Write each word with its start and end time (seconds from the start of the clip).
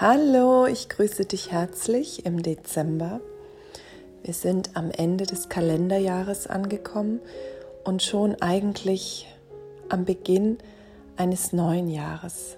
Hallo, 0.00 0.64
ich 0.64 0.88
grüße 0.88 1.26
dich 1.26 1.52
herzlich 1.52 2.24
im 2.24 2.42
Dezember. 2.42 3.20
Wir 4.22 4.32
sind 4.32 4.70
am 4.72 4.90
Ende 4.90 5.26
des 5.26 5.50
Kalenderjahres 5.50 6.46
angekommen 6.46 7.20
und 7.84 8.02
schon 8.02 8.34
eigentlich 8.40 9.28
am 9.90 10.06
Beginn 10.06 10.56
eines 11.18 11.52
neuen 11.52 11.90
Jahres. 11.90 12.56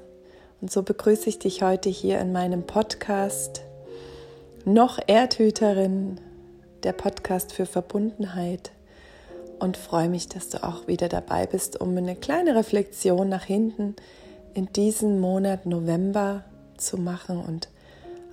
Und 0.61 0.71
so 0.71 0.85
begrüße 0.85 1.29
ich 1.29 1.41
dich 1.41 1.65
heute 1.65 1.89
hier 1.89 2.21
in 2.21 2.31
meinem 2.31 2.63
Podcast 2.63 3.63
Noch 4.65 5.01
Erdhüterin, 5.05 6.21
der 6.85 6.93
Podcast 6.93 7.53
für 7.53 7.67
Verbundenheit. 7.67 8.71
Und 9.59 9.77
freue 9.77 10.09
mich, 10.09 10.29
dass 10.29 10.49
du 10.49 10.63
auch 10.63 10.87
wieder 10.87 11.09
dabei 11.09 11.49
bist, 11.49 11.81
um 11.81 11.97
eine 11.97 12.15
kleine 12.15 12.55
Reflexion 12.55 13.29
nach 13.29 13.43
hinten 13.43 13.97
in 14.55 14.73
diesem 14.73 15.19
Monat 15.19 15.67
November 15.67 16.45
zu 16.79 16.97
machen 16.97 17.39
und 17.39 17.69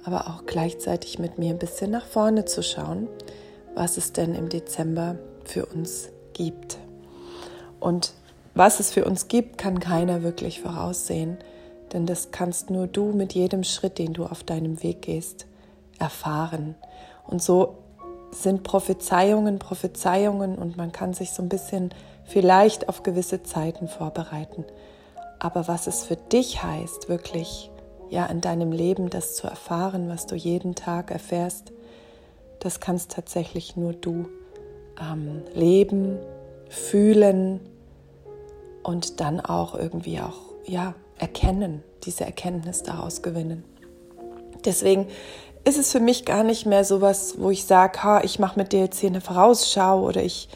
aber 0.03 0.27
auch 0.27 0.45
gleichzeitig 0.45 1.20
mit 1.20 1.38
mir 1.38 1.52
ein 1.52 1.59
bisschen 1.59 1.91
nach 1.91 2.05
vorne 2.05 2.45
zu 2.45 2.63
schauen, 2.63 3.07
was 3.75 3.97
es 3.97 4.13
denn 4.13 4.34
im 4.34 4.49
Dezember 4.49 5.17
für 5.43 5.66
uns 5.66 6.09
gibt. 6.34 6.77
Und 7.80 8.13
was 8.55 8.80
es 8.80 8.91
für 8.91 9.05
uns 9.05 9.27
gibt, 9.27 9.57
kann 9.57 9.80
keiner 9.80 10.23
wirklich 10.23 10.61
voraussehen, 10.61 11.38
denn 11.94 12.05
das 12.05 12.31
kannst 12.31 12.70
nur 12.70 12.88
du 12.88 13.11
mit 13.11 13.33
jedem 13.33 13.63
Schritt, 13.63 13.97
den 13.97 14.13
du 14.13 14.25
auf 14.25 14.44
deinem 14.44 14.83
Weg 14.83 15.02
gehst, 15.02 15.45
erfahren. 15.97 16.75
Und 17.27 17.41
so 17.41 17.75
sind 18.31 18.63
Prophezeiungen 18.63 19.59
Prophezeiungen 19.59 20.58
und 20.58 20.77
man 20.77 20.91
kann 20.91 21.13
sich 21.13 21.31
so 21.31 21.41
ein 21.41 21.49
bisschen 21.49 21.89
vielleicht 22.25 22.89
auf 22.89 23.03
gewisse 23.03 23.44
Zeiten 23.44 23.88
vorbereiten. 23.88 24.66
Aber 25.39 25.67
was 25.67 25.88
es 25.88 26.03
für 26.03 26.16
dich 26.16 26.61
heißt, 26.61 27.09
wirklich 27.09 27.71
ja 28.09 28.26
in 28.26 28.41
deinem 28.41 28.72
Leben 28.72 29.09
das 29.09 29.36
zu 29.36 29.48
erfahren, 29.48 30.09
was 30.09 30.26
du 30.26 30.36
jeden 30.36 30.76
Tag 30.76 31.12
erfährst, 31.12 31.72
das 32.59 32.80
kannst 32.80 33.11
tatsächlich 33.11 33.75
nur 33.75 33.94
du 33.94 34.28
ähm, 35.00 35.44
leben, 35.53 36.17
fühlen 36.70 37.59
und 38.83 39.20
dann 39.20 39.39
auch 39.39 39.75
irgendwie 39.75 40.20
auch 40.20 40.39
ja 40.66 40.94
erkennen, 41.17 41.83
diese 42.03 42.25
Erkenntnis 42.25 42.83
daraus 42.83 43.22
gewinnen. 43.22 43.64
Deswegen 44.66 45.08
ist 45.64 45.78
es 45.78 45.92
für 45.92 46.00
mich 46.00 46.26
gar 46.26 46.44
nicht 46.44 46.66
mehr 46.66 46.83
so 46.83 47.02
was, 47.02 47.39
wo 47.39 47.50
ich 47.50 47.66
sage, 47.66 48.22
ich 48.23 48.39
mache 48.39 48.59
mit 48.59 48.73
dir 48.73 48.81
jetzt 48.81 49.00
hier 49.00 49.09
eine 49.09 49.22
Vorausschau 49.22 50.05
oder 50.05 50.23
ich 50.23 50.50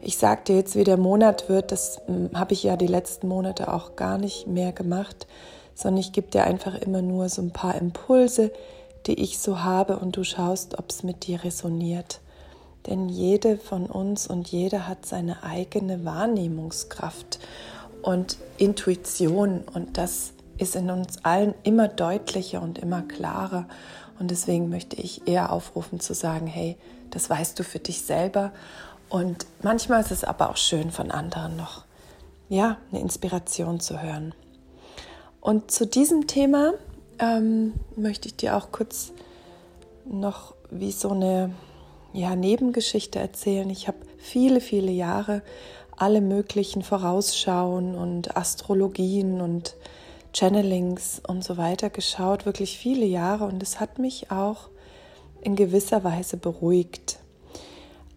ich 0.00 0.16
sage 0.16 0.42
dir 0.46 0.56
jetzt, 0.56 0.76
wie 0.76 0.84
der 0.84 0.96
Monat 0.96 1.48
wird. 1.48 1.72
Das 1.72 2.00
hm, 2.06 2.30
habe 2.34 2.52
ich 2.52 2.62
ja 2.62 2.76
die 2.76 2.86
letzten 2.86 3.28
Monate 3.28 3.72
auch 3.72 3.96
gar 3.96 4.18
nicht 4.18 4.46
mehr 4.46 4.72
gemacht, 4.72 5.26
sondern 5.78 6.00
ich 6.00 6.10
gebe 6.10 6.28
dir 6.28 6.42
einfach 6.42 6.74
immer 6.74 7.02
nur 7.02 7.28
so 7.28 7.40
ein 7.40 7.52
paar 7.52 7.76
Impulse, 7.76 8.50
die 9.06 9.14
ich 9.14 9.38
so 9.38 9.62
habe 9.62 10.00
und 10.00 10.16
du 10.16 10.24
schaust, 10.24 10.76
ob 10.76 10.90
es 10.90 11.04
mit 11.04 11.28
dir 11.28 11.44
resoniert. 11.44 12.20
Denn 12.88 13.08
jede 13.08 13.56
von 13.56 13.86
uns 13.86 14.26
und 14.26 14.48
jeder 14.48 14.88
hat 14.88 15.06
seine 15.06 15.44
eigene 15.44 16.04
Wahrnehmungskraft 16.04 17.38
und 18.02 18.38
Intuition 18.56 19.62
und 19.72 19.98
das 19.98 20.32
ist 20.56 20.74
in 20.74 20.90
uns 20.90 21.24
allen 21.24 21.54
immer 21.62 21.86
deutlicher 21.86 22.60
und 22.60 22.78
immer 22.78 23.02
klarer. 23.02 23.68
Und 24.18 24.32
deswegen 24.32 24.70
möchte 24.70 24.96
ich 24.96 25.28
eher 25.28 25.52
aufrufen 25.52 26.00
zu 26.00 26.12
sagen, 26.12 26.48
hey, 26.48 26.76
das 27.10 27.30
weißt 27.30 27.56
du 27.56 27.62
für 27.62 27.78
dich 27.78 28.02
selber. 28.02 28.50
Und 29.08 29.46
manchmal 29.62 30.00
ist 30.00 30.10
es 30.10 30.24
aber 30.24 30.50
auch 30.50 30.56
schön 30.56 30.90
von 30.90 31.12
anderen 31.12 31.56
noch, 31.56 31.84
ja, 32.48 32.78
eine 32.90 33.00
Inspiration 33.00 33.78
zu 33.78 34.02
hören. 34.02 34.34
Und 35.40 35.70
zu 35.70 35.86
diesem 35.86 36.26
Thema 36.26 36.74
ähm, 37.18 37.74
möchte 37.96 38.28
ich 38.28 38.36
dir 38.36 38.56
auch 38.56 38.72
kurz 38.72 39.12
noch 40.04 40.54
wie 40.70 40.92
so 40.92 41.10
eine 41.10 41.54
ja, 42.12 42.34
Nebengeschichte 42.36 43.18
erzählen. 43.18 43.68
Ich 43.70 43.88
habe 43.88 43.98
viele, 44.18 44.60
viele 44.60 44.90
Jahre 44.90 45.42
alle 45.96 46.20
möglichen 46.20 46.82
Vorausschauen 46.82 47.94
und 47.94 48.36
Astrologien 48.36 49.40
und 49.40 49.74
Channelings 50.32 51.20
und 51.26 51.42
so 51.42 51.56
weiter 51.56 51.90
geschaut, 51.90 52.46
wirklich 52.46 52.78
viele 52.78 53.06
Jahre 53.06 53.46
und 53.46 53.62
es 53.62 53.80
hat 53.80 53.98
mich 53.98 54.30
auch 54.30 54.68
in 55.40 55.56
gewisser 55.56 56.04
Weise 56.04 56.36
beruhigt. 56.36 57.18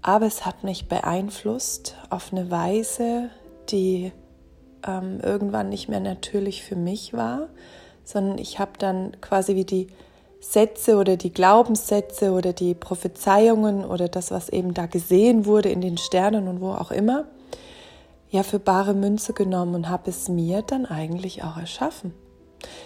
Aber 0.02 0.26
es 0.26 0.46
hat 0.46 0.64
mich 0.64 0.88
beeinflusst 0.88 1.96
auf 2.10 2.32
eine 2.32 2.52
Weise, 2.52 3.30
die 3.70 4.12
ähm, 4.88 5.20
irgendwann 5.22 5.70
nicht 5.70 5.90
mehr 5.90 6.00
natürlich 6.00 6.64
für 6.64 6.76
mich 6.76 7.14
war, 7.14 7.48
sondern 8.04 8.38
ich 8.38 8.60
habe 8.60 8.72
dann 8.78 9.20
quasi 9.22 9.56
wie 9.56 9.66
die 9.66 9.88
Sätze 10.40 10.98
oder 10.98 11.18
die 11.18 11.32
Glaubenssätze 11.32 12.32
oder 12.32 12.52
die 12.52 12.74
Prophezeiungen 12.74 13.86
oder 13.86 14.08
das, 14.08 14.32
was 14.32 14.50
eben 14.50 14.74
da 14.74 14.88
gesehen 14.88 15.46
wurde 15.46 15.70
in 15.70 15.82
den 15.82 15.98
Sternen 15.98 16.48
und 16.48 16.62
wo 16.62 16.72
auch 16.72 16.92
immer, 16.92 17.26
ja 18.32 18.44
für 18.44 18.60
bare 18.60 18.94
Münze 18.94 19.34
genommen 19.34 19.76
und 19.76 19.90
habe 19.90 20.10
es 20.10 20.30
mir 20.30 20.64
dann 20.64 20.86
eigentlich 20.86 21.44
auch 21.44 21.58
erschaffen. 21.58 22.14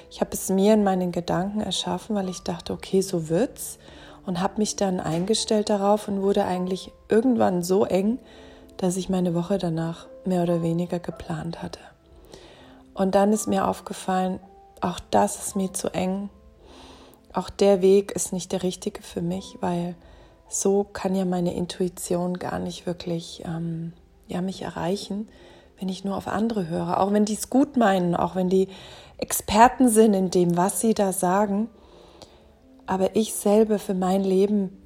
Ich 0.10 0.20
habe 0.20 0.32
es 0.34 0.50
mir 0.50 0.74
in 0.74 0.84
meinen 0.84 1.12
Gedanken 1.12 1.62
erschaffen, 1.62 2.16
weil 2.16 2.30
ich 2.30 2.42
dachte, 2.42 2.74
okay, 2.74 3.02
so 3.02 3.30
wird's 3.30 3.78
und 4.26 4.42
habe 4.42 4.58
mich 4.58 4.76
dann 4.76 5.00
eingestellt 5.00 5.70
darauf 5.70 6.08
und 6.08 6.22
wurde 6.22 6.46
eigentlich 6.46 6.92
irgendwann 7.10 7.64
so 7.64 7.86
eng, 7.86 8.20
dass 8.78 8.98
ich 8.98 9.10
meine 9.10 9.34
Woche 9.34 9.58
danach 9.58 10.08
mehr 10.28 10.44
oder 10.44 10.62
weniger 10.62 11.00
geplant 11.00 11.62
hatte. 11.62 11.80
Und 12.94 13.16
dann 13.16 13.34
ist 13.34 13.48
mir 13.48 13.68
aufgefallen, 13.68 14.40
auch 14.82 15.00
das 15.12 15.38
ist 15.38 15.56
mir 15.56 15.74
zu 15.74 15.90
eng. 15.90 16.30
Auch 17.34 17.50
der 17.50 17.82
Weg 17.82 18.12
ist 18.12 18.34
nicht 18.34 18.52
der 18.52 18.64
richtige 18.64 19.02
für 19.02 19.22
mich, 19.22 19.58
weil 19.60 19.96
so 20.48 20.86
kann 20.86 21.16
ja 21.16 21.26
meine 21.26 21.54
Intuition 21.54 22.40
gar 22.40 22.60
nicht 22.60 22.86
wirklich 22.86 23.44
ähm, 23.46 23.94
ja, 24.28 24.42
mich 24.42 24.62
erreichen, 24.62 25.28
wenn 25.80 25.90
ich 25.90 26.06
nur 26.06 26.16
auf 26.16 26.28
andere 26.28 26.68
höre. 26.68 27.00
Auch 27.02 27.12
wenn 27.12 27.26
die 27.26 27.34
es 27.34 27.50
gut 27.50 27.78
meinen, 27.78 28.16
auch 28.16 28.36
wenn 28.36 28.50
die 28.50 28.70
Experten 29.18 29.90
sind 29.90 30.14
in 30.14 30.30
dem, 30.30 30.56
was 30.56 30.80
sie 30.80 30.94
da 30.94 31.12
sagen. 31.12 31.70
Aber 32.86 33.16
ich 33.16 33.34
selber 33.34 33.80
für 33.80 33.94
mein 33.94 34.24
Leben 34.24 34.82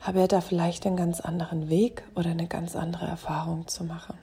habe 0.00 0.20
ja 0.20 0.26
da 0.26 0.40
vielleicht 0.40 0.86
einen 0.86 0.96
ganz 0.96 1.20
anderen 1.20 1.68
Weg 1.68 2.02
oder 2.16 2.30
eine 2.30 2.48
ganz 2.48 2.74
andere 2.74 3.06
Erfahrung 3.06 3.68
zu 3.68 3.84
machen. 3.84 4.18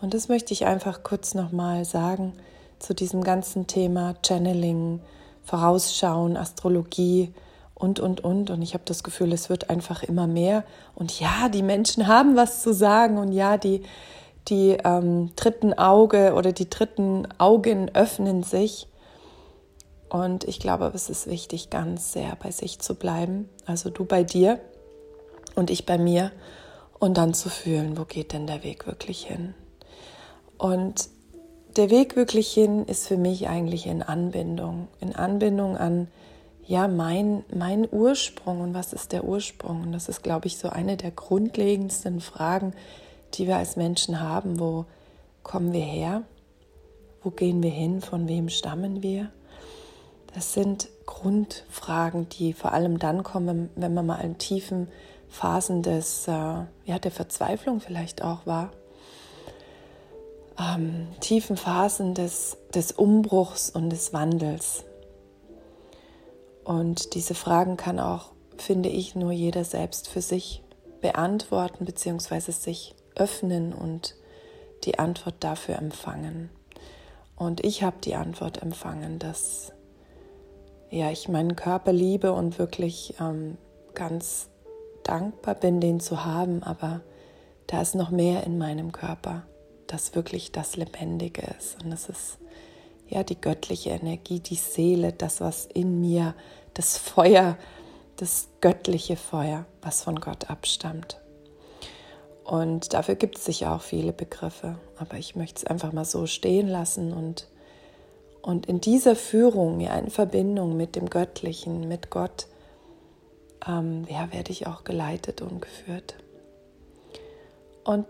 Und 0.00 0.14
das 0.14 0.28
möchte 0.28 0.52
ich 0.52 0.66
einfach 0.66 1.02
kurz 1.02 1.34
nochmal 1.34 1.84
sagen 1.84 2.34
zu 2.78 2.94
diesem 2.94 3.24
ganzen 3.24 3.66
Thema 3.66 4.14
Channeling, 4.24 5.00
Vorausschauen, 5.42 6.36
Astrologie 6.36 7.32
und, 7.74 8.00
und, 8.00 8.22
und. 8.22 8.50
Und 8.50 8.62
ich 8.62 8.74
habe 8.74 8.84
das 8.86 9.02
Gefühl, 9.02 9.32
es 9.32 9.48
wird 9.48 9.70
einfach 9.70 10.02
immer 10.02 10.26
mehr. 10.26 10.64
Und 10.94 11.18
ja, 11.18 11.48
die 11.48 11.62
Menschen 11.62 12.06
haben 12.06 12.36
was 12.36 12.62
zu 12.62 12.72
sagen. 12.72 13.18
Und 13.18 13.32
ja, 13.32 13.56
die, 13.56 13.82
die 14.48 14.76
ähm, 14.84 15.30
dritten 15.36 15.74
Auge 15.74 16.34
oder 16.34 16.52
die 16.52 16.70
dritten 16.70 17.26
Augen 17.38 17.90
öffnen 17.94 18.42
sich. 18.42 18.86
Und 20.08 20.44
ich 20.44 20.58
glaube, 20.58 20.90
es 20.94 21.10
ist 21.10 21.26
wichtig, 21.26 21.70
ganz 21.70 22.12
sehr 22.12 22.36
bei 22.36 22.50
sich 22.50 22.78
zu 22.78 22.94
bleiben. 22.94 23.48
Also 23.66 23.90
du 23.90 24.04
bei 24.04 24.22
dir 24.22 24.60
und 25.54 25.70
ich 25.70 25.86
bei 25.86 25.98
mir. 25.98 26.30
Und 26.98 27.16
dann 27.16 27.32
zu 27.32 27.48
fühlen, 27.48 27.96
wo 27.96 28.04
geht 28.04 28.32
denn 28.32 28.48
der 28.48 28.64
Weg 28.64 28.86
wirklich 28.86 29.24
hin? 29.24 29.54
Und 30.58 31.08
der 31.76 31.90
Weg 31.90 32.16
wirklich 32.16 32.52
hin 32.52 32.84
ist 32.86 33.06
für 33.06 33.16
mich 33.16 33.48
eigentlich 33.48 33.86
in 33.86 34.02
Anbindung, 34.02 34.88
in 35.00 35.14
Anbindung 35.14 35.76
an 35.76 36.08
ja 36.66 36.88
mein 36.88 37.44
mein 37.54 37.88
Ursprung 37.90 38.60
und 38.60 38.74
was 38.74 38.92
ist 38.92 39.12
der 39.12 39.24
Ursprung? 39.24 39.82
Und 39.82 39.92
das 39.92 40.08
ist, 40.08 40.22
glaube 40.22 40.48
ich, 40.48 40.58
so 40.58 40.68
eine 40.68 40.96
der 40.96 41.12
grundlegendsten 41.12 42.20
Fragen, 42.20 42.74
die 43.34 43.46
wir 43.46 43.56
als 43.56 43.76
Menschen 43.76 44.20
haben. 44.20 44.58
Wo 44.58 44.84
kommen 45.44 45.72
wir 45.72 45.84
her? 45.84 46.22
Wo 47.22 47.30
gehen 47.30 47.62
wir 47.62 47.70
hin? 47.70 48.00
Von 48.00 48.26
wem 48.28 48.48
stammen 48.48 49.02
wir? 49.02 49.30
Das 50.34 50.52
sind 50.52 50.88
Grundfragen, 51.06 52.28
die 52.28 52.52
vor 52.52 52.72
allem 52.72 52.98
dann 52.98 53.22
kommen, 53.22 53.70
wenn 53.76 53.94
man 53.94 54.06
mal 54.06 54.20
in 54.20 54.36
tiefen 54.36 54.88
Phasen 55.28 55.82
des, 55.82 56.26
äh, 56.28 56.32
ja, 56.32 56.98
der 57.00 57.10
Verzweiflung 57.10 57.80
vielleicht 57.80 58.22
auch 58.22 58.46
war 58.46 58.72
ähm, 60.58 61.08
tiefen 61.20 61.56
Phasen 61.56 62.14
des, 62.14 62.56
des 62.74 62.92
Umbruchs 62.92 63.70
und 63.70 63.90
des 63.90 64.12
Wandels. 64.12 64.84
Und 66.64 67.14
diese 67.14 67.34
Fragen 67.34 67.76
kann 67.76 67.98
auch, 67.98 68.32
finde 68.56 68.88
ich, 68.88 69.14
nur 69.14 69.32
jeder 69.32 69.64
selbst 69.64 70.08
für 70.08 70.20
sich 70.20 70.62
beantworten 71.00 71.84
bzw. 71.84 72.52
sich 72.52 72.94
öffnen 73.14 73.72
und 73.72 74.14
die 74.84 74.98
Antwort 74.98 75.36
dafür 75.40 75.76
empfangen. 75.76 76.50
Und 77.36 77.64
ich 77.64 77.82
habe 77.82 77.96
die 78.02 78.16
Antwort 78.16 78.62
empfangen, 78.62 79.18
dass 79.18 79.72
ja, 80.90 81.10
ich 81.10 81.28
meinen 81.28 81.56
Körper 81.56 81.92
liebe 81.92 82.32
und 82.32 82.58
wirklich 82.58 83.14
ähm, 83.20 83.58
ganz 83.94 84.48
dankbar 85.04 85.54
bin, 85.54 85.80
den 85.80 86.00
zu 86.00 86.24
haben, 86.24 86.62
aber 86.62 87.00
da 87.66 87.80
ist 87.80 87.94
noch 87.94 88.10
mehr 88.10 88.44
in 88.44 88.58
meinem 88.58 88.92
Körper 88.92 89.44
das 89.88 90.14
wirklich 90.14 90.52
das 90.52 90.76
Lebendige 90.76 91.42
ist. 91.58 91.82
Und 91.82 91.92
es 91.92 92.08
ist 92.08 92.38
ja, 93.08 93.22
die 93.24 93.40
göttliche 93.40 93.90
Energie, 93.90 94.40
die 94.40 94.54
Seele, 94.54 95.12
das, 95.12 95.40
was 95.40 95.66
in 95.66 96.00
mir, 96.00 96.34
das 96.74 96.98
Feuer, 96.98 97.56
das 98.16 98.48
göttliche 98.60 99.16
Feuer, 99.16 99.64
was 99.82 100.02
von 100.02 100.20
Gott 100.20 100.50
abstammt. 100.50 101.20
Und 102.44 102.94
dafür 102.94 103.14
gibt 103.14 103.38
es 103.38 103.44
sicher 103.44 103.74
auch 103.74 103.82
viele 103.82 104.12
Begriffe, 104.12 104.78
aber 104.96 105.16
ich 105.16 105.36
möchte 105.36 105.58
es 105.58 105.66
einfach 105.66 105.92
mal 105.92 106.04
so 106.04 106.26
stehen 106.26 106.68
lassen 106.68 107.12
und, 107.12 107.48
und 108.40 108.66
in 108.66 108.80
dieser 108.80 109.16
Führung, 109.16 109.80
ja, 109.80 109.98
in 109.98 110.10
Verbindung 110.10 110.76
mit 110.76 110.96
dem 110.96 111.10
Göttlichen, 111.10 111.88
mit 111.88 112.10
Gott, 112.10 112.46
ähm, 113.66 114.06
ja, 114.08 114.32
werde 114.32 114.50
ich 114.50 114.66
auch 114.66 114.84
geleitet 114.84 115.42
und 115.42 115.60
geführt. 115.60 116.14
Und 117.84 118.06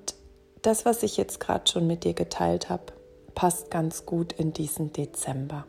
das, 0.63 0.85
was 0.85 1.03
ich 1.03 1.17
jetzt 1.17 1.41
gerade 1.41 1.71
schon 1.71 1.87
mit 1.87 2.05
dir 2.05 2.15
geteilt 2.15 2.69
habe, 2.69 2.85
passt 3.35 3.71
ganz 3.71 4.07
gut 4.07 4.33
in 4.33 4.53
diesen 4.53 4.93
Dezember. 4.93 5.65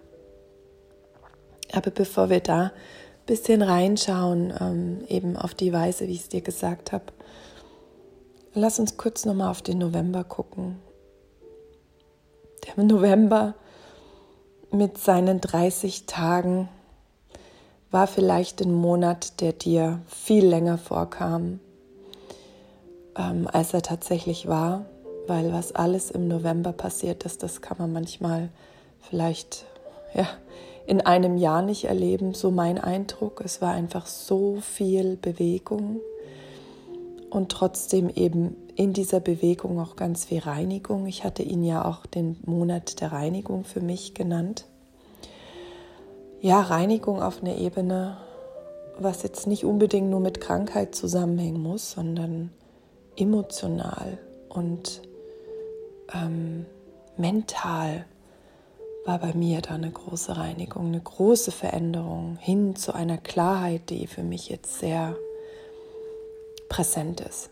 Aber 1.71 1.91
bevor 1.91 2.29
wir 2.29 2.39
da 2.39 2.61
ein 2.61 2.71
bisschen 3.25 3.61
reinschauen, 3.61 4.53
ähm, 4.59 5.05
eben 5.07 5.37
auf 5.37 5.53
die 5.53 5.71
Weise, 5.71 6.07
wie 6.07 6.13
ich 6.13 6.21
es 6.21 6.29
dir 6.29 6.41
gesagt 6.41 6.91
habe, 6.91 7.05
lass 8.53 8.79
uns 8.79 8.97
kurz 8.97 9.25
nochmal 9.25 9.51
auf 9.51 9.61
den 9.61 9.77
November 9.77 10.23
gucken. 10.23 10.79
Der 12.65 12.83
November 12.83 13.53
mit 14.71 14.97
seinen 14.97 15.41
30 15.41 16.05
Tagen 16.05 16.69
war 17.91 18.07
vielleicht 18.07 18.61
ein 18.61 18.73
Monat, 18.73 19.41
der 19.41 19.53
dir 19.53 20.01
viel 20.07 20.45
länger 20.45 20.77
vorkam, 20.77 21.59
ähm, 23.17 23.47
als 23.51 23.73
er 23.73 23.81
tatsächlich 23.81 24.47
war, 24.47 24.85
weil 25.27 25.53
was 25.53 25.73
alles 25.73 26.11
im 26.11 26.27
November 26.27 26.71
passiert 26.71 27.23
ist, 27.23 27.43
das 27.43 27.61
kann 27.61 27.77
man 27.77 27.93
manchmal 27.93 28.49
vielleicht 28.99 29.65
ja, 30.13 30.27
in 30.87 31.01
einem 31.01 31.37
Jahr 31.37 31.61
nicht 31.61 31.85
erleben, 31.85 32.33
so 32.33 32.51
mein 32.51 32.77
Eindruck. 32.79 33.41
Es 33.45 33.61
war 33.61 33.73
einfach 33.73 34.07
so 34.07 34.57
viel 34.61 35.17
Bewegung 35.17 36.01
und 37.29 37.51
trotzdem 37.51 38.09
eben 38.09 38.55
in 38.75 38.93
dieser 38.93 39.19
Bewegung 39.19 39.79
auch 39.79 39.95
ganz 39.95 40.25
viel 40.25 40.39
Reinigung. 40.39 41.05
Ich 41.05 41.23
hatte 41.23 41.43
ihn 41.43 41.63
ja 41.63 41.85
auch 41.85 42.05
den 42.05 42.37
Monat 42.45 43.01
der 43.01 43.11
Reinigung 43.11 43.65
für 43.65 43.81
mich 43.81 44.13
genannt. 44.13 44.65
Ja, 46.41 46.61
Reinigung 46.61 47.21
auf 47.21 47.43
einer 47.43 47.57
Ebene, 47.57 48.17
was 48.97 49.23
jetzt 49.23 49.45
nicht 49.45 49.65
unbedingt 49.65 50.09
nur 50.09 50.21
mit 50.21 50.39
Krankheit 50.39 50.95
zusammenhängen 50.95 51.61
muss, 51.61 51.91
sondern 51.91 52.51
emotional 53.19 54.17
und 54.49 55.01
ähm, 56.13 56.65
mental 57.17 58.05
war 59.05 59.19
bei 59.19 59.33
mir 59.33 59.61
da 59.61 59.75
eine 59.75 59.91
große 59.91 60.37
Reinigung, 60.37 60.87
eine 60.87 61.01
große 61.01 61.51
Veränderung 61.51 62.37
hin 62.39 62.75
zu 62.75 62.93
einer 62.93 63.17
Klarheit, 63.17 63.89
die 63.89 64.07
für 64.07 64.23
mich 64.23 64.49
jetzt 64.49 64.79
sehr 64.79 65.15
präsent 66.69 67.21
ist. 67.21 67.49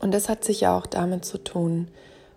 Und 0.00 0.12
das 0.12 0.28
hat 0.28 0.44
sich 0.44 0.62
ja 0.62 0.76
auch 0.76 0.86
damit 0.86 1.24
zu 1.24 1.38
tun, 1.38 1.88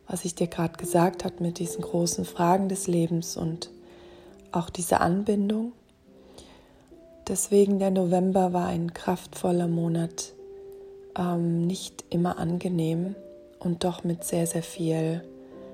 was 0.08 0.26
ich 0.26 0.36
dir 0.36 0.48
gerade 0.48 0.78
gesagt 0.78 1.24
habe, 1.24 1.36
mit 1.40 1.60
diesen 1.60 1.82
großen 1.82 2.26
Fragen 2.26 2.68
des 2.68 2.88
Lebens 2.88 3.38
und 3.38 3.70
auch 4.52 4.70
diese 4.70 5.00
Anbindung. 5.00 5.72
Deswegen 7.28 7.80
der 7.80 7.92
November 7.92 8.52
war 8.52 8.68
ein 8.68 8.94
kraftvoller 8.94 9.70
Monat, 9.70 10.34
ähm, 11.18 11.66
nicht 11.68 12.06
immer 12.10 12.38
angenehm 12.38 13.16
und 13.60 13.84
doch 13.84 14.04
mit 14.04 14.24
sehr, 14.24 14.48
sehr 14.48 14.64
viel 14.64 15.24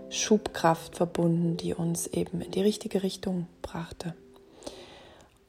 Schubkraft 0.09 0.95
verbunden, 0.95 1.57
die 1.57 1.73
uns 1.73 2.07
eben 2.07 2.41
in 2.41 2.51
die 2.51 2.61
richtige 2.61 3.03
Richtung 3.03 3.47
brachte. 3.61 4.13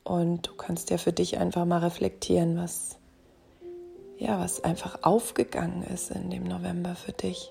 Und 0.05 0.49
du 0.49 0.55
kannst 0.55 0.91
ja 0.91 0.99
für 0.99 1.13
dich 1.13 1.39
einfach 1.39 1.65
mal 1.65 1.79
reflektieren, 1.79 2.57
was 2.57 2.99
ja, 4.21 4.39
was 4.39 4.63
einfach 4.63 4.99
aufgegangen 5.03 5.83
ist 5.83 6.11
in 6.11 6.31
dem 6.31 6.45
November 6.45 6.95
für 6.95 7.13
dich, 7.13 7.51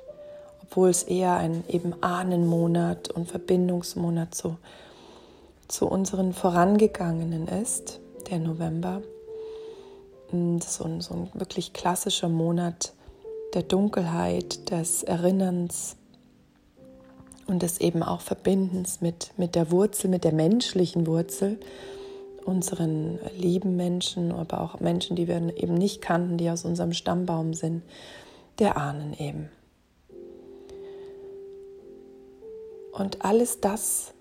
obwohl 0.62 0.90
es 0.90 1.04
eher 1.04 1.36
ein 1.36 1.64
eben 1.68 2.02
Ahnenmonat 2.02 3.10
und 3.10 3.28
Verbindungsmonat 3.28 4.36
zu, 4.36 4.58
zu 5.68 5.88
unseren 5.88 6.32
Vorangegangenen 6.32 7.48
ist, 7.48 8.00
der 8.30 8.38
November. 8.38 9.02
Mm, 10.32 10.60
so 10.60 10.84
ein, 10.84 11.02
so 11.02 11.14
ein 11.14 11.30
wirklich 11.34 11.74
klassischer 11.74 12.30
Monat 12.30 12.94
der 13.54 13.64
Dunkelheit, 13.64 14.70
des 14.70 15.04
Erinnerns 15.04 15.96
und 17.48 17.64
des 17.64 17.80
eben 17.80 18.04
auch 18.04 18.22
Verbindens 18.22 19.02
mit, 19.02 19.32
mit 19.38 19.56
der 19.56 19.72
Wurzel, 19.72 20.10
mit 20.10 20.24
der 20.24 20.34
menschlichen 20.34 21.08
Wurzel, 21.08 21.60
unseren 22.46 23.20
lieben 23.36 23.76
Menschen, 23.76 24.32
aber 24.32 24.62
auch 24.62 24.80
Menschen, 24.80 25.16
die 25.16 25.28
wir 25.28 25.38
eben 25.58 25.74
nicht 25.74 26.02
kannten, 26.02 26.38
die 26.38 26.50
aus 26.50 26.66
unserem 26.66 26.94
Stammbaum 26.94 27.54
sind, 27.54 27.84
der 28.60 28.78
Ahnen 28.78 29.14
eben. 29.14 29.50
Und 32.92 33.24
alles 33.24 33.62
das 33.62 34.14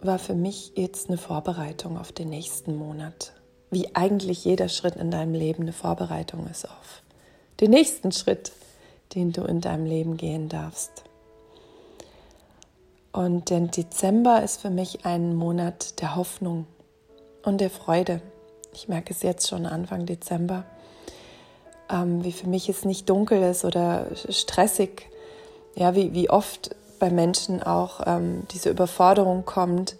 war 0.00 0.18
für 0.18 0.34
mich 0.34 0.72
jetzt 0.76 1.08
eine 1.08 1.18
Vorbereitung 1.18 1.98
auf 1.98 2.12
den 2.12 2.30
nächsten 2.30 2.76
Monat, 2.76 3.34
wie 3.74 3.94
eigentlich 3.94 4.44
jeder 4.44 4.68
Schritt 4.68 4.96
in 4.96 5.10
deinem 5.10 5.34
Leben 5.34 5.64
eine 5.64 5.72
Vorbereitung 5.72 6.48
ist 6.48 6.64
auf 6.64 7.02
den 7.60 7.70
nächsten 7.70 8.12
Schritt, 8.12 8.52
den 9.14 9.32
du 9.32 9.42
in 9.42 9.60
deinem 9.60 9.86
Leben 9.86 10.16
gehen 10.16 10.48
darfst. 10.48 11.04
Und 13.12 13.50
der 13.50 13.60
Dezember 13.60 14.42
ist 14.42 14.60
für 14.60 14.70
mich 14.70 15.06
ein 15.06 15.36
Monat 15.36 16.00
der 16.00 16.16
Hoffnung 16.16 16.66
und 17.44 17.60
der 17.60 17.70
Freude. 17.70 18.20
Ich 18.72 18.88
merke 18.88 19.12
es 19.12 19.22
jetzt 19.22 19.48
schon 19.48 19.66
Anfang 19.66 20.04
Dezember, 20.04 20.64
ähm, 21.88 22.24
wie 22.24 22.32
für 22.32 22.48
mich 22.48 22.68
es 22.68 22.84
nicht 22.84 23.08
dunkel 23.08 23.42
ist 23.42 23.64
oder 23.64 24.08
stressig. 24.28 25.08
Ja, 25.76 25.94
wie, 25.94 26.12
wie 26.12 26.28
oft 26.28 26.74
bei 26.98 27.10
Menschen 27.10 27.62
auch 27.62 28.00
ähm, 28.04 28.44
diese 28.50 28.70
Überforderung 28.70 29.44
kommt, 29.44 29.96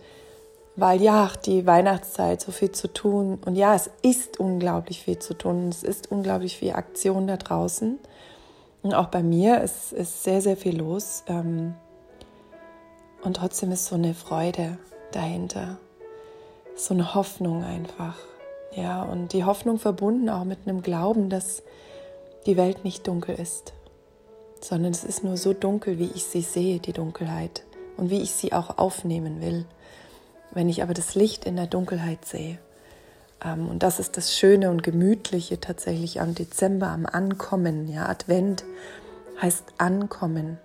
weil 0.77 1.01
ja, 1.01 1.31
die 1.47 1.67
Weihnachtszeit 1.67 2.41
so 2.41 2.51
viel 2.53 2.73
zu 2.73 2.93
tun 2.93 3.39
und 3.45 3.55
ja, 3.57 3.75
es 3.75 3.91
ist 4.03 4.41
unglaublich 4.41 5.03
viel 5.03 5.19
zu 5.19 5.35
tun, 5.35 5.69
es 5.69 5.83
ist 5.83 6.11
unglaublich 6.11 6.57
viel 6.57 6.73
Aktion 6.73 7.27
da 7.27 7.37
draußen. 7.37 7.99
Und 8.83 8.93
auch 8.93 9.07
bei 9.07 9.23
mir 9.23 9.63
ist, 9.63 9.93
ist 9.93 10.25
sehr, 10.25 10.43
sehr 10.43 10.59
viel 10.59 10.77
los. 10.77 11.25
Ähm, 11.27 11.75
und 13.23 13.37
trotzdem 13.37 13.73
ist 13.73 13.87
so 13.87 13.95
eine 13.95 14.13
Freude 14.13 14.77
dahinter. 15.13 15.79
So 16.77 16.93
eine 16.93 17.15
Hoffnung 17.15 17.65
einfach. 17.65 18.19
Ja, 18.73 19.03
und 19.05 19.33
die 19.33 19.45
Hoffnung 19.45 19.79
verbunden 19.79 20.29
auch 20.29 20.45
mit 20.45 20.59
einem 20.67 20.83
Glauben, 20.83 21.31
dass 21.31 21.63
die 22.47 22.57
Welt 22.57 22.85
nicht 22.85 23.07
dunkel 23.07 23.37
ist, 23.37 23.73
sondern 24.61 24.93
es 24.93 25.05
ist 25.05 25.25
nur 25.25 25.37
so 25.37 25.55
dunkel, 25.55 25.99
wie 25.99 26.11
ich 26.15 26.25
sie 26.25 26.43
sehe, 26.43 26.81
die 26.81 26.93
Dunkelheit, 26.93 27.65
und 27.97 28.11
wie 28.11 28.21
ich 28.21 28.33
sie 28.33 28.53
auch 28.53 28.77
aufnehmen 28.77 29.41
will. 29.41 29.65
Wenn 30.55 30.69
ich 30.69 30.83
aber 30.83 30.95
das 30.95 31.15
Licht 31.15 31.45
in 31.45 31.57
der 31.57 31.67
Dunkelheit 31.67 32.25
sehe, 32.25 32.59
ähm, 33.45 33.69
und 33.69 33.83
das 33.83 33.99
ist 33.99 34.17
das 34.17 34.37
Schöne 34.37 34.71
und 34.71 34.83
Gemütliche 34.83 35.61
tatsächlich 35.61 36.21
am 36.21 36.35
Dezember, 36.35 36.89
am 36.89 37.07
Ankommen. 37.07 37.89
Ja, 37.89 38.09
Advent 38.09 38.65
heißt 39.41 39.65
Ankommen. 39.79 40.59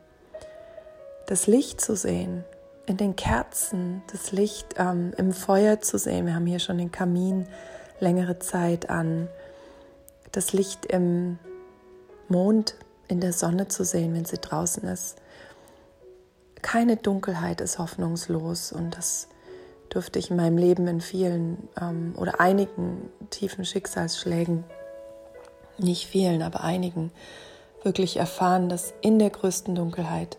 Das 1.27 1.47
Licht 1.47 1.81
zu 1.81 1.95
sehen, 1.95 2.43
in 2.85 2.97
den 2.97 3.15
Kerzen, 3.15 4.01
das 4.11 4.31
Licht 4.31 4.75
ähm, 4.77 5.13
im 5.17 5.31
Feuer 5.31 5.79
zu 5.79 5.97
sehen. 5.97 6.25
Wir 6.25 6.35
haben 6.35 6.47
hier 6.47 6.59
schon 6.59 6.77
den 6.77 6.91
Kamin 6.91 7.47
längere 7.99 8.39
Zeit 8.39 8.89
an. 8.89 9.27
Das 10.31 10.53
Licht 10.53 10.85
im 10.85 11.37
Mond, 12.29 12.75
in 13.07 13.19
der 13.19 13.33
Sonne 13.33 13.67
zu 13.67 13.83
sehen, 13.83 14.13
wenn 14.13 14.25
sie 14.25 14.37
draußen 14.37 14.83
ist. 14.83 15.17
Keine 16.61 16.97
Dunkelheit 16.97 17.61
ist 17.61 17.79
hoffnungslos 17.79 18.71
und 18.71 18.95
das 18.97 19.27
durfte 19.89 20.19
ich 20.19 20.29
in 20.29 20.37
meinem 20.37 20.57
Leben 20.57 20.87
in 20.87 21.01
vielen 21.01 21.67
ähm, 21.79 22.13
oder 22.17 22.39
einigen 22.39 23.09
tiefen 23.29 23.65
Schicksalsschlägen, 23.65 24.63
nicht 25.77 26.07
vielen, 26.07 26.41
aber 26.41 26.63
einigen, 26.63 27.11
wirklich 27.83 28.17
erfahren, 28.17 28.69
dass 28.69 28.93
in 29.01 29.19
der 29.19 29.29
größten 29.29 29.75
Dunkelheit 29.75 30.37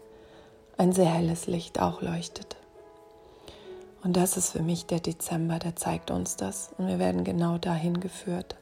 ein 0.76 0.92
sehr 0.92 1.12
helles 1.12 1.46
Licht 1.46 1.80
auch 1.80 2.02
leuchtet. 2.02 2.56
Und 4.02 4.16
das 4.16 4.36
ist 4.36 4.50
für 4.50 4.62
mich 4.62 4.86
der 4.86 5.00
Dezember, 5.00 5.58
der 5.58 5.76
zeigt 5.76 6.10
uns 6.10 6.36
das 6.36 6.70
und 6.78 6.88
wir 6.88 6.98
werden 6.98 7.24
genau 7.24 7.58
dahin 7.58 8.00
geführt. 8.00 8.56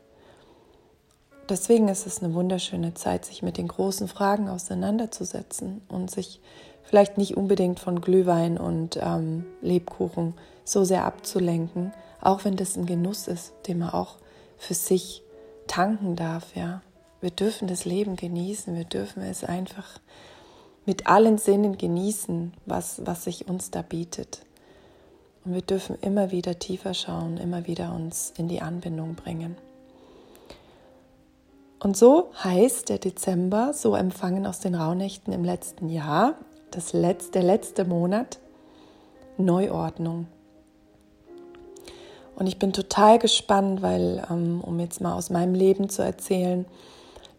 Deswegen 1.49 1.89
ist 1.89 2.07
es 2.07 2.23
eine 2.23 2.35
wunderschöne 2.35 2.95
Zeit, 2.95 3.25
sich 3.25 3.43
mit 3.43 3.57
den 3.57 3.69
großen 3.69 4.09
Fragen 4.09 4.49
auseinanderzusetzen 4.49 5.81
und 5.89 6.11
sich 6.11 6.41
vielleicht 6.89 7.19
nicht 7.19 7.37
unbedingt 7.37 7.81
von 7.81 8.01
Glühwein 8.01 8.57
und 8.57 8.99
ähm, 9.03 9.45
Lebkuchen 9.61 10.33
so 10.65 10.85
sehr 10.85 11.05
abzulenken, 11.05 11.93
auch 12.21 12.45
wenn 12.45 12.57
das 12.57 12.77
ein 12.77 12.87
Genuss 12.87 13.29
ist, 13.29 13.53
den 13.67 13.81
man 13.81 13.91
auch 13.91 14.17
für 14.57 14.75
sich 14.75 15.23
tanken 15.67 16.17
darf, 16.17 16.57
ja. 16.57 16.81
Wir 17.21 17.31
dürfen 17.31 17.69
das 17.69 17.85
Leben 17.85 18.17
genießen, 18.17 18.77
wir 18.77 18.85
dürfen 18.85 19.23
es 19.23 19.45
einfach 19.45 20.01
mit 20.87 21.09
allen 21.09 21.37
Sinnen 21.37 21.77
genießen, 21.77 22.55
was, 22.65 23.05
was 23.05 23.25
sich 23.25 23.49
uns 23.49 23.71
da 23.71 23.83
bietet. 23.83 24.43
Und 25.45 25.53
wir 25.53 25.63
dürfen 25.63 25.99
immer 26.01 26.31
wieder 26.31 26.59
tiefer 26.59 26.95
schauen, 26.95 27.37
immer 27.37 27.67
wieder 27.67 27.93
uns 27.93 28.33
in 28.39 28.49
die 28.49 28.63
Anbindung 28.63 29.15
bringen. 29.15 29.57
Und 31.81 31.97
so 31.97 32.31
heißt 32.43 32.89
der 32.89 32.99
Dezember, 32.99 33.73
so 33.75 33.95
empfangen 33.95 34.47
aus 34.47 34.61
den 34.61 34.75
Rauhnächten 34.75 35.33
im 35.33 35.45
letzten 35.45 35.89
Jahr, 35.89 36.35
das 36.71 36.93
letzte, 36.93 37.33
der 37.33 37.43
letzte 37.43 37.85
Monat, 37.85 38.39
Neuordnung. 39.37 40.27
Und 42.37 42.47
ich 42.47 42.59
bin 42.59 42.73
total 42.73 43.19
gespannt, 43.19 43.83
weil, 43.83 44.25
ähm, 44.31 44.61
um 44.61 44.79
jetzt 44.79 45.01
mal 45.01 45.15
aus 45.15 45.31
meinem 45.31 45.55
Leben 45.55 45.89
zu 45.89 46.03
erzählen, 46.03 46.67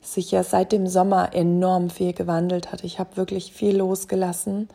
sich 0.02 0.32
ja 0.32 0.44
seit 0.44 0.72
dem 0.72 0.88
Sommer 0.88 1.34
enorm 1.34 1.90
viel 1.90 2.14
gewandelt 2.14 2.72
hat. 2.72 2.84
Ich 2.84 3.00
habe 3.00 3.18
wirklich 3.18 3.54
viel 3.54 3.78
losgelassen 3.78 4.70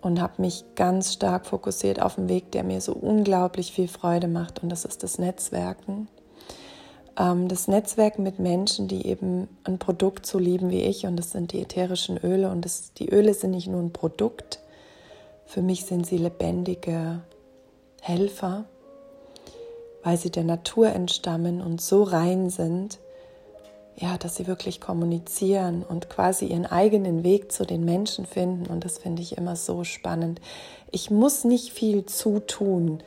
und 0.00 0.20
habe 0.20 0.34
mich 0.42 0.64
ganz 0.74 1.12
stark 1.12 1.46
fokussiert 1.46 2.00
auf 2.00 2.18
einen 2.18 2.28
Weg, 2.28 2.52
der 2.52 2.64
mir 2.64 2.80
so 2.80 2.92
unglaublich 2.92 3.72
viel 3.72 3.88
Freude 3.88 4.28
macht. 4.28 4.62
Und 4.62 4.68
das 4.68 4.84
ist 4.84 5.02
das 5.02 5.18
Netzwerken. 5.18 6.08
Ähm, 7.18 7.48
das 7.48 7.68
Netzwerken 7.68 8.22
mit 8.22 8.38
Menschen, 8.38 8.88
die 8.88 9.06
eben 9.06 9.48
ein 9.64 9.78
Produkt 9.78 10.26
so 10.26 10.38
lieben 10.38 10.70
wie 10.70 10.82
ich. 10.82 11.06
Und 11.06 11.16
das 11.16 11.32
sind 11.32 11.52
die 11.52 11.60
ätherischen 11.60 12.18
Öle. 12.18 12.50
Und 12.50 12.64
das, 12.64 12.92
die 12.94 13.10
Öle 13.10 13.34
sind 13.34 13.50
nicht 13.50 13.66
nur 13.66 13.82
ein 13.82 13.92
Produkt. 13.92 14.60
Für 15.46 15.62
mich 15.62 15.86
sind 15.86 16.06
sie 16.06 16.18
lebendige 16.18 17.20
Helfer, 18.00 18.64
weil 20.02 20.16
sie 20.16 20.30
der 20.30 20.44
Natur 20.44 20.88
entstammen 20.88 21.60
und 21.60 21.80
so 21.80 22.02
rein 22.02 22.50
sind, 22.50 22.98
ja, 23.96 24.16
dass 24.16 24.36
sie 24.36 24.46
wirklich 24.46 24.80
kommunizieren 24.80 25.82
und 25.82 26.08
quasi 26.08 26.46
ihren 26.46 26.66
eigenen 26.66 27.24
Weg 27.24 27.50
zu 27.50 27.66
den 27.66 27.84
Menschen 27.84 28.26
finden. 28.26 28.66
Und 28.66 28.84
das 28.84 28.98
finde 28.98 29.22
ich 29.22 29.36
immer 29.36 29.56
so 29.56 29.82
spannend. 29.82 30.40
Ich 30.92 31.10
muss 31.10 31.44
nicht 31.44 31.72
viel 31.72 32.06
zutun, 32.06 33.02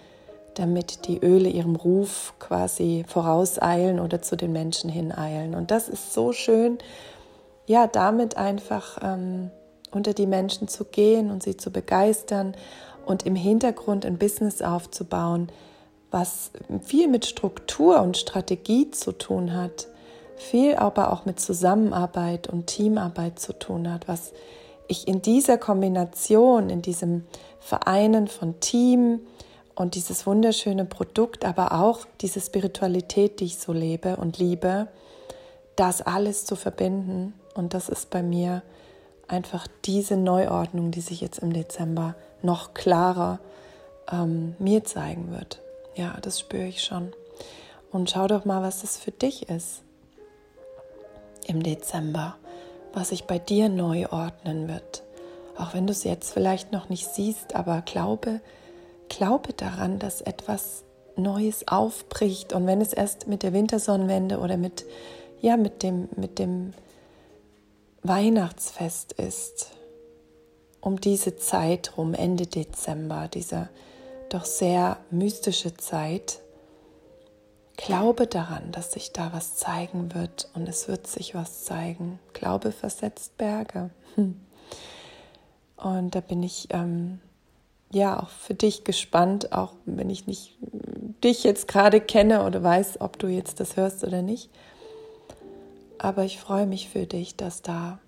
damit 0.55 1.07
die 1.07 1.19
Öle 1.19 1.49
ihrem 1.49 1.75
Ruf 1.75 2.33
quasi 2.39 3.05
vorauseilen 3.07 3.99
oder 3.99 4.21
zu 4.21 4.35
den 4.35 4.51
Menschen 4.51 4.89
hineilen. 4.89 5.55
Und 5.55 5.71
das 5.71 5.89
ist 5.89 6.13
so 6.13 6.33
schön, 6.33 6.77
ja, 7.65 7.87
damit 7.87 8.37
einfach 8.37 8.97
ähm, 9.01 9.51
unter 9.91 10.13
die 10.13 10.27
Menschen 10.27 10.67
zu 10.67 10.85
gehen 10.85 11.31
und 11.31 11.43
sie 11.43 11.57
zu 11.57 11.71
begeistern 11.71 12.55
und 13.05 13.25
im 13.25 13.35
Hintergrund 13.35 14.05
ein 14.05 14.17
Business 14.17 14.61
aufzubauen, 14.61 15.51
was 16.11 16.51
viel 16.83 17.07
mit 17.07 17.25
Struktur 17.25 18.01
und 18.01 18.17
Strategie 18.17 18.91
zu 18.91 19.13
tun 19.13 19.53
hat 19.53 19.87
viel 20.41 20.75
aber 20.75 21.13
auch 21.13 21.25
mit 21.25 21.39
Zusammenarbeit 21.39 22.47
und 22.47 22.65
Teamarbeit 22.67 23.39
zu 23.39 23.53
tun 23.53 23.91
hat, 23.91 24.07
was 24.07 24.33
ich 24.87 25.07
in 25.07 25.21
dieser 25.21 25.57
Kombination, 25.57 26.69
in 26.69 26.81
diesem 26.81 27.25
Vereinen 27.59 28.27
von 28.27 28.59
Team 28.59 29.21
und 29.81 29.95
dieses 29.95 30.27
wunderschöne 30.27 30.85
Produkt, 30.85 31.43
aber 31.43 31.71
auch 31.71 32.05
diese 32.21 32.39
Spiritualität, 32.39 33.39
die 33.39 33.45
ich 33.45 33.57
so 33.57 33.73
lebe 33.73 34.15
und 34.15 34.37
liebe, 34.37 34.87
das 35.75 36.03
alles 36.03 36.45
zu 36.45 36.55
verbinden. 36.55 37.33
Und 37.55 37.73
das 37.73 37.89
ist 37.89 38.11
bei 38.11 38.21
mir 38.21 38.61
einfach 39.27 39.65
diese 39.83 40.17
Neuordnung, 40.17 40.91
die 40.91 41.01
sich 41.01 41.19
jetzt 41.19 41.39
im 41.39 41.51
Dezember 41.51 42.13
noch 42.43 42.75
klarer 42.75 43.39
ähm, 44.11 44.55
mir 44.59 44.83
zeigen 44.83 45.31
wird. 45.31 45.61
Ja, 45.95 46.15
das 46.21 46.39
spüre 46.39 46.67
ich 46.67 46.83
schon. 46.83 47.11
Und 47.91 48.11
schau 48.11 48.27
doch 48.27 48.45
mal, 48.45 48.61
was 48.61 48.81
das 48.81 48.97
für 48.97 49.11
dich 49.11 49.49
ist 49.49 49.81
im 51.47 51.63
Dezember, 51.63 52.35
was 52.93 53.09
sich 53.09 53.23
bei 53.23 53.39
dir 53.39 53.67
neu 53.67 54.05
ordnen 54.11 54.67
wird. 54.67 55.01
Auch 55.57 55.73
wenn 55.73 55.87
du 55.87 55.91
es 55.91 56.03
jetzt 56.03 56.31
vielleicht 56.31 56.71
noch 56.71 56.89
nicht 56.89 57.07
siehst, 57.07 57.55
aber 57.55 57.81
glaube, 57.81 58.41
glaube 59.11 59.53
daran, 59.53 59.99
dass 59.99 60.21
etwas 60.21 60.83
Neues 61.15 61.67
aufbricht. 61.67 62.53
Und 62.53 62.65
wenn 62.65 62.81
es 62.81 62.93
erst 62.93 63.27
mit 63.27 63.43
der 63.43 63.53
Wintersonnenwende 63.53 64.39
oder 64.39 64.57
mit, 64.57 64.85
ja, 65.41 65.57
mit 65.57 65.83
dem, 65.83 66.09
mit 66.15 66.39
dem 66.39 66.73
Weihnachtsfest 68.03 69.13
ist, 69.13 69.71
um 70.79 70.99
diese 70.99 71.35
Zeit 71.35 71.97
rum, 71.97 72.13
Ende 72.13 72.47
Dezember, 72.47 73.27
diese 73.27 73.69
doch 74.29 74.45
sehr 74.45 74.97
mystische 75.11 75.75
Zeit, 75.75 76.39
Glaube 77.77 78.27
daran, 78.27 78.71
dass 78.71 78.91
sich 78.91 79.11
da 79.11 79.33
was 79.33 79.55
zeigen 79.55 80.13
wird 80.13 80.49
und 80.53 80.69
es 80.69 80.87
wird 80.87 81.07
sich 81.07 81.33
was 81.33 81.63
zeigen. 81.63 82.19
Glaube 82.33 82.71
versetzt 82.71 83.37
Berge. 83.37 83.89
Und 85.77 86.13
da 86.13 86.19
bin 86.19 86.43
ich 86.43 86.67
ähm, 86.69 87.19
ja 87.91 88.21
auch 88.21 88.29
für 88.29 88.53
dich 88.53 88.83
gespannt, 88.83 89.51
auch 89.51 89.73
wenn 89.85 90.09
ich 90.09 90.27
nicht 90.27 90.57
dich 91.23 91.43
jetzt 91.43 91.67
gerade 91.67 92.01
kenne 92.01 92.45
oder 92.45 92.63
weiß, 92.63 93.01
ob 93.01 93.19
du 93.19 93.27
jetzt 93.27 93.59
das 93.59 93.75
hörst 93.77 94.03
oder 94.03 94.21
nicht. 94.21 94.49
Aber 95.97 96.23
ich 96.23 96.39
freue 96.39 96.65
mich 96.65 96.89
für 96.89 97.05
dich, 97.05 97.35
dass 97.35 97.61
da 97.61 97.99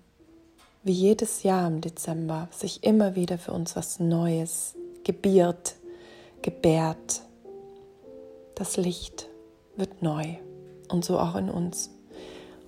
wie 0.82 0.92
jedes 0.92 1.42
Jahr 1.42 1.66
im 1.66 1.80
Dezember 1.80 2.48
sich 2.50 2.84
immer 2.84 3.14
wieder 3.14 3.38
für 3.38 3.52
uns 3.52 3.76
was 3.76 4.00
Neues 4.00 4.74
gebiert, 5.04 5.76
gebärt. 6.42 7.22
Das 8.54 8.76
Licht 8.76 9.28
wird 9.76 10.02
neu 10.02 10.36
und 10.88 11.04
so 11.04 11.18
auch 11.18 11.36
in 11.36 11.48
uns. 11.48 11.90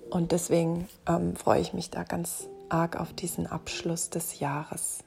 Und 0.09 0.31
deswegen 0.31 0.87
ähm, 1.07 1.35
freue 1.35 1.61
ich 1.61 1.73
mich 1.73 1.89
da 1.89 2.03
ganz 2.03 2.47
arg 2.69 2.99
auf 2.99 3.13
diesen 3.13 3.47
Abschluss 3.47 4.09
des 4.09 4.39
Jahres. 4.39 5.03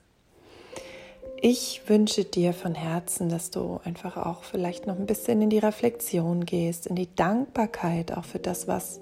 Ich 1.42 1.88
wünsche 1.88 2.24
dir 2.24 2.52
von 2.52 2.74
Herzen, 2.74 3.30
dass 3.30 3.50
du 3.50 3.80
einfach 3.84 4.18
auch 4.18 4.42
vielleicht 4.42 4.86
noch 4.86 4.98
ein 4.98 5.06
bisschen 5.06 5.40
in 5.40 5.48
die 5.48 5.58
Reflexion 5.58 6.44
gehst, 6.44 6.86
in 6.86 6.96
die 6.96 7.14
Dankbarkeit 7.14 8.14
auch 8.14 8.24
für 8.24 8.38
das, 8.38 8.68
was 8.68 9.00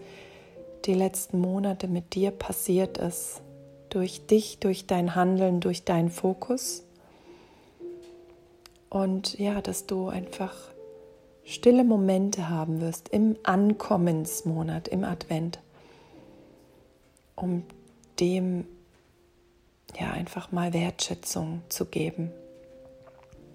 die 0.85 0.95
letzten 0.95 1.41
Monate 1.41 1.89
mit 1.89 2.15
dir 2.15 2.31
passiert 2.31 2.97
ist. 2.97 3.41
Durch 3.89 4.27
dich, 4.27 4.61
durch 4.61 4.87
dein 4.87 5.17
Handeln, 5.17 5.59
durch 5.59 5.85
deinen 5.85 6.11
Fokus. 6.11 6.85
Und 8.89 9.37
ja, 9.41 9.61
dass 9.61 9.87
du 9.87 10.07
einfach 10.07 10.55
stille 11.43 11.83
Momente 11.83 12.49
haben 12.49 12.81
wirst 12.81 13.09
im 13.09 13.37
Ankommensmonat, 13.43 14.87
im 14.87 15.03
Advent, 15.03 15.59
um 17.35 17.65
dem 18.21 18.65
ja 19.99 20.11
einfach 20.11 20.53
mal 20.53 20.73
Wertschätzung 20.73 21.63
zu 21.69 21.85
geben. 21.87 22.33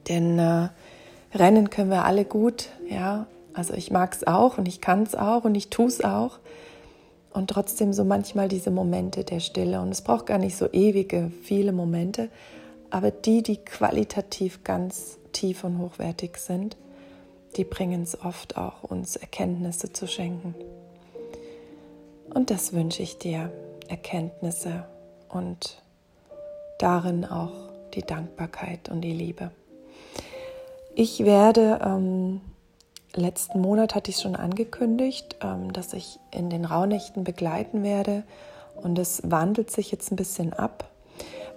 Denn 0.08 0.40
äh, 0.40 0.70
Rennen 1.34 1.70
können 1.70 1.90
wir 1.90 2.06
alle 2.06 2.26
gut, 2.26 2.70
ja. 2.90 3.28
Also 3.54 3.76
ich 3.76 3.92
mag 3.92 4.14
es 4.16 4.26
auch 4.26 4.58
und 4.58 4.68
ich 4.68 4.82
kann 4.82 5.04
es 5.04 5.14
auch 5.14 5.44
und 5.44 5.56
ich 5.56 5.70
tue 5.70 5.88
es 5.88 6.04
auch. 6.04 6.40
Und 7.32 7.50
trotzdem 7.50 7.94
so 7.94 8.04
manchmal 8.04 8.48
diese 8.48 8.72
Momente 8.72 9.24
der 9.24 9.40
Stille. 9.40 9.80
Und 9.82 9.90
es 9.90 10.02
braucht 10.02 10.26
gar 10.26 10.40
nicht 10.40 10.56
so 10.56 10.68
ewige, 10.72 11.32
viele 11.44 11.72
Momente, 11.72 12.30
aber 12.90 13.12
die, 13.12 13.44
die 13.44 13.58
qualitativ 13.58 14.64
ganz 14.64 15.18
tief 15.32 15.64
und 15.64 15.80
hochwertig 15.80 16.38
sind 16.38 16.78
die 17.56 17.64
bringen 17.64 18.04
es 18.04 18.20
oft 18.20 18.58
auch, 18.58 18.84
uns 18.84 19.16
Erkenntnisse 19.16 19.92
zu 19.94 20.08
schenken. 20.08 20.56
Und 22.34 22.50
das 22.50 22.74
wünsche 22.74 23.04
ich 23.04 23.18
dir, 23.18 23.52
Erkenntnisse 23.88 24.86
und 25.30 25.83
darin 26.84 27.24
auch 27.24 27.54
die 27.94 28.02
Dankbarkeit 28.02 28.90
und 28.90 29.02
die 29.02 29.14
Liebe. 29.14 29.52
Ich 30.96 31.24
werde, 31.24 31.80
ähm, 31.84 32.42
letzten 33.16 33.62
Monat 33.62 33.96
hatte 33.96 34.12
ich 34.12 34.18
schon 34.18 34.36
angekündigt, 34.36 35.38
ähm, 35.42 35.72
dass 35.72 35.94
ich 35.94 36.20
in 36.32 36.50
den 36.50 36.66
Rauhnächten 36.66 37.24
begleiten 37.24 37.84
werde 37.84 38.24
und 38.76 39.00
es 39.00 39.22
wandelt 39.24 39.72
sich 39.72 39.92
jetzt 39.92 40.12
ein 40.12 40.18
bisschen 40.18 40.52
ab, 40.52 40.90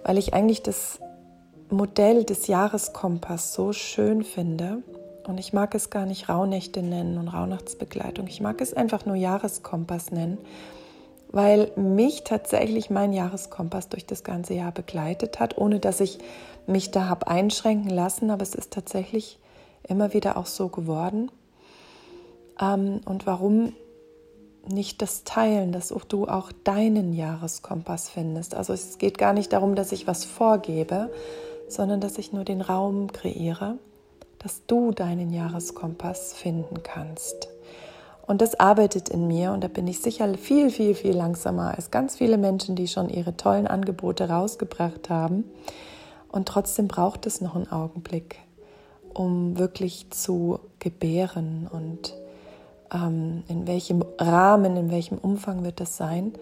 weil 0.03 0.17
ich 0.17 0.33
eigentlich 0.33 0.63
das 0.63 0.99
Modell 1.69 2.23
des 2.23 2.47
Jahreskompass 2.47 3.53
so 3.53 3.73
schön 3.73 4.23
finde 4.23 4.81
und 5.27 5.39
ich 5.39 5.51
mag 5.51 5.75
es 5.75 5.89
gar 5.89 6.05
nicht 6.05 6.29
Rauhnächte 6.29 6.81
nennen 6.81 7.17
und 7.17 7.27
Rauhnachtsbegleitung. 7.27 8.27
Ich 8.27 8.39
mag 8.39 8.61
es 8.61 8.73
einfach 8.73 9.05
nur 9.05 9.15
Jahreskompass 9.17 10.11
nennen, 10.11 10.37
weil 11.37 11.71
mich 11.75 12.23
tatsächlich 12.23 12.89
mein 12.89 13.13
Jahreskompass 13.13 13.89
durch 13.89 14.05
das 14.05 14.23
ganze 14.23 14.55
Jahr 14.55 14.71
begleitet 14.71 15.39
hat, 15.39 15.57
ohne 15.57 15.79
dass 15.79 15.99
ich 16.01 16.17
mich 16.65 16.91
da 16.91 17.07
habe 17.07 17.27
einschränken 17.27 17.91
lassen. 17.91 18.31
Aber 18.31 18.41
es 18.41 18.55
ist 18.55 18.73
tatsächlich 18.73 19.39
immer 19.87 20.13
wieder 20.13 20.35
auch 20.35 20.47
so 20.47 20.67
geworden. 20.67 21.31
Ähm, 22.59 23.01
und 23.05 23.27
warum 23.27 23.73
nicht 24.67 25.01
das 25.01 25.23
Teilen, 25.23 25.71
dass 25.71 25.91
auch 25.93 26.03
du 26.03 26.27
auch 26.27 26.51
deinen 26.63 27.13
Jahreskompass 27.13 28.09
findest. 28.09 28.53
Also 28.53 28.73
es 28.73 28.97
geht 28.97 29.17
gar 29.17 29.31
nicht 29.31 29.53
darum, 29.53 29.75
dass 29.75 29.93
ich 29.93 30.07
was 30.07 30.25
vorgebe, 30.25 31.09
sondern 31.69 32.01
dass 32.01 32.17
ich 32.17 32.33
nur 32.33 32.43
den 32.43 32.61
Raum 32.61 33.11
kreiere 33.13 33.77
dass 34.39 34.65
du 34.67 34.91
deinen 34.91 35.31
Jahreskompass 35.33 36.33
finden 36.33 36.83
kannst. 36.83 37.49
Und 38.27 38.41
das 38.41 38.59
arbeitet 38.59 39.07
in 39.07 39.25
mir 39.27 39.53
und 39.53 39.63
da 39.63 39.69
bin 39.69 39.87
ich 39.87 40.01
sicher 40.01 40.31
viel, 40.35 40.69
viel, 40.69 40.93
viel 40.95 41.15
langsamer 41.15 41.73
als 41.75 41.91
ganz 41.91 42.17
viele 42.17 42.37
Menschen, 42.37 42.75
die 42.75 42.89
schon 42.89 43.09
ihre 43.09 43.37
tollen 43.37 43.67
Angebote 43.67 44.27
rausgebracht 44.29 45.09
haben. 45.09 45.45
Und 46.29 46.47
trotzdem 46.47 46.89
braucht 46.89 47.25
es 47.25 47.39
noch 47.39 47.55
einen 47.55 47.71
Augenblick, 47.71 48.35
um 49.13 49.57
wirklich 49.57 50.09
zu 50.11 50.59
gebären 50.79 51.69
und 51.71 52.13
ähm, 52.93 53.43
in 53.47 53.65
welchem 53.65 54.03
Rahmen, 54.19 54.75
in 54.75 54.91
welchem 54.91 55.17
Umfang 55.17 55.63
wird 55.63 55.79
das 55.79 55.95
sein. 55.95 56.33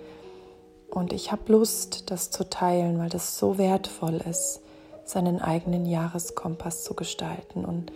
Und 0.90 1.14
ich 1.14 1.32
habe 1.32 1.52
Lust, 1.52 2.10
das 2.10 2.32
zu 2.32 2.50
teilen, 2.50 2.98
weil 2.98 3.10
das 3.10 3.38
so 3.38 3.60
wertvoll 3.60 4.22
ist, 4.28 4.62
seinen 5.04 5.40
eigenen 5.40 5.86
Jahreskompass 5.86 6.84
zu 6.84 6.96
gestalten. 6.96 7.64
Und 7.64 7.92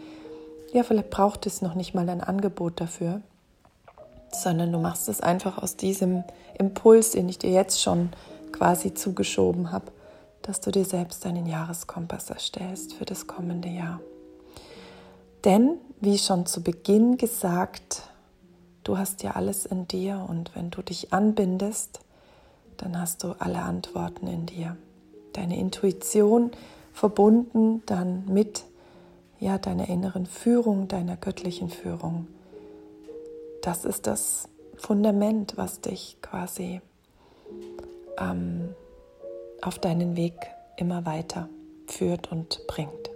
ja, 0.74 0.84
vielleicht 0.84 1.10
braucht 1.10 1.48
es 1.48 1.64
noch 1.64 1.74
nicht 1.74 1.96
mal 1.96 2.08
ein 2.08 2.22
Angebot 2.22 2.80
dafür, 2.80 3.22
sondern 4.32 4.72
du 4.72 4.80
machst 4.80 5.10
es 5.10 5.22
einfach 5.22 5.58
aus 5.58 5.76
diesem 5.76 6.24
Impuls, 6.58 7.12
den 7.12 7.30
ich 7.30 7.40
dir 7.40 7.52
jetzt 7.52 7.82
schon 7.82 8.10
quasi 8.52 8.94
zugeschoben 8.94 9.72
habe, 9.72 9.92
dass 10.42 10.62
du 10.62 10.72
dir 10.72 10.86
selbst 10.86 11.26
deinen 11.26 11.46
Jahreskompass 11.46 12.30
erstellst 12.30 12.94
für 12.94 13.06
das 13.06 13.28
kommende 13.28 13.70
Jahr. 13.70 14.00
Denn, 15.46 15.78
wie 16.02 16.18
schon 16.18 16.46
zu 16.46 16.62
Beginn 16.62 17.18
gesagt, 17.18 18.04
du 18.84 18.98
hast 18.98 19.24
ja 19.24 19.32
alles 19.32 19.66
in 19.66 19.88
dir 19.88 20.26
und 20.28 20.56
wenn 20.56 20.70
du 20.70 20.82
dich 20.82 21.14
anbindest, 21.14 22.00
dann 22.78 23.00
hast 23.00 23.24
du 23.24 23.36
alle 23.40 23.60
Antworten 23.60 24.28
in 24.28 24.46
dir. 24.46 24.78
Deine 25.34 25.58
Intuition 25.58 26.52
verbunden 26.94 27.84
dann 27.86 28.26
mit 28.26 28.64
ja, 29.40 29.58
deiner 29.58 29.88
inneren 29.88 30.26
Führung, 30.26 30.88
deiner 30.88 31.16
göttlichen 31.16 31.70
Führung. 31.70 32.28
Das 33.62 33.86
ist 33.86 34.08
das 34.08 34.48
Fundament, 34.78 35.54
was 35.58 35.82
dich 35.82 36.18
quasi 36.22 36.82
ähm, 38.18 38.74
auf 39.62 39.80
deinen 39.80 40.16
Weg 40.16 40.36
immer 40.78 41.06
weiter 41.06 41.50
führt 41.88 42.32
und 42.32 42.66
bringt. 42.68 43.10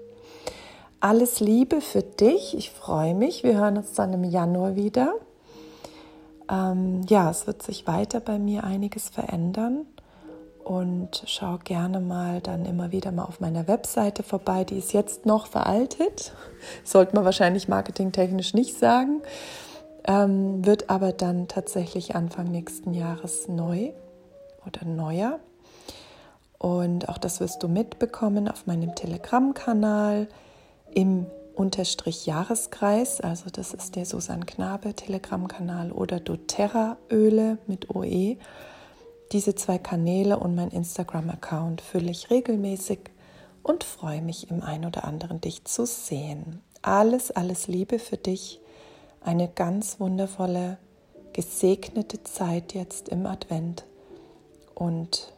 Alles 1.00 1.40
Liebe 1.40 1.82
für 1.82 2.02
dich. 2.02 2.58
Ich 2.58 2.72
freue 2.72 3.14
mich. 3.14 3.44
Wir 3.44 3.58
hören 3.58 3.78
uns 3.78 3.94
dann 3.94 4.14
im 4.14 4.24
Januar 4.24 4.76
wieder. 4.76 5.16
Ähm, 6.50 7.02
ja, 7.08 7.30
es 7.30 7.48
wird 7.48 7.62
sich 7.62 7.88
weiter 7.88 8.20
bei 8.20 8.40
mir 8.40 8.64
einiges 8.64 9.10
verändern 9.10 9.86
und 10.64 11.24
schau 11.26 11.58
gerne 11.64 12.00
mal 12.00 12.42
dann 12.42 12.66
immer 12.66 12.92
wieder 12.92 13.12
mal 13.12 13.26
auf 13.26 13.40
meiner 13.40 13.68
Webseite 13.68 14.24
vorbei. 14.24 14.64
Die 14.64 14.78
ist 14.78 14.94
jetzt 14.94 15.26
noch 15.26 15.48
veraltet, 15.48 16.34
sollte 16.84 17.16
man 17.16 17.26
wahrscheinlich 17.26 17.68
marketingtechnisch 17.68 18.54
nicht 18.54 18.78
sagen, 18.78 19.22
ähm, 20.06 20.66
wird 20.66 20.90
aber 20.90 21.12
dann 21.14 21.48
tatsächlich 21.48 22.16
Anfang 22.16 22.52
nächsten 22.52 22.94
Jahres 22.94 23.48
neu 23.48 23.92
oder 24.66 24.86
neuer. 24.86 25.40
Und 26.58 27.10
auch 27.10 27.18
das 27.18 27.40
wirst 27.40 27.62
du 27.64 27.68
mitbekommen 27.68 28.48
auf 28.48 28.68
meinem 28.68 28.96
Telegram-Kanal 28.96 30.28
im 30.94 31.26
Unterstrich 31.56 32.26
Jahreskreis, 32.26 33.22
also 33.22 33.50
das 33.52 33.76
ist 33.76 33.96
der 33.96 34.06
Susan 34.06 34.46
Knabe 34.46 34.96
Telegram-Kanal 34.96 35.92
oder 35.92 36.20
doTERRA 36.20 36.98
Öle 37.12 37.60
mit 37.68 37.94
OE. 37.94 38.38
Diese 39.32 39.54
zwei 39.54 39.78
Kanäle 39.78 40.40
und 40.40 40.56
mein 40.56 40.70
Instagram-Account 40.70 41.82
fülle 41.82 42.10
ich 42.10 42.32
regelmäßig 42.32 43.12
und 43.62 43.84
freue 43.84 44.22
mich 44.22 44.50
im 44.50 44.64
ein 44.64 44.84
oder 44.86 45.04
anderen 45.04 45.42
dich 45.42 45.64
zu 45.66 45.86
sehen. 45.86 46.62
Alles, 46.82 47.30
alles 47.30 47.68
Liebe 47.68 48.00
für 48.00 48.18
dich. 48.18 48.60
Eine 49.24 49.48
ganz 49.48 50.02
wundervolle, 50.02 50.78
gesegnete 51.32 52.24
Zeit 52.24 52.74
jetzt 52.74 53.08
im 53.08 53.26
Advent. 53.26 53.86
Und 54.76 55.34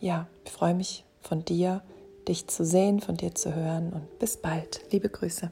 ja, 0.00 0.26
ich 0.44 0.50
freue 0.50 0.74
mich 0.74 1.04
von 1.20 1.44
dir, 1.44 1.82
dich 2.26 2.48
zu 2.48 2.64
sehen, 2.64 3.00
von 3.00 3.16
dir 3.16 3.34
zu 3.34 3.54
hören 3.54 3.92
und 3.92 4.18
bis 4.18 4.36
bald. 4.36 4.80
Liebe 4.90 5.08
Grüße. 5.08 5.50